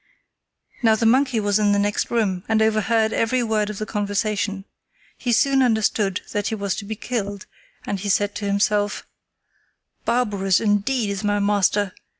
[0.81, 4.65] Now the monkey was in the next room and overheard every word of the conversation.
[5.15, 7.45] He soon understood that he was to be killed,
[7.85, 9.05] and he said to himself:
[10.03, 11.93] "Barbarous, indeed, is my master!